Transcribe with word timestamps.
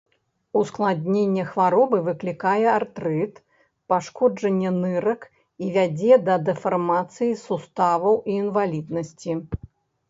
Ускладненне 0.59 1.43
хваробы 1.49 1.97
выклікае 2.07 2.65
артрыт, 2.77 3.33
пашкоджанне 3.93 4.69
нырак 4.81 5.21
і 5.67 5.71
вядзе 5.77 6.13
да 6.27 6.35
дэфармацыі 6.51 7.33
суставаў 7.47 8.13
і 8.29 8.41
інваліднасці. 8.45 9.41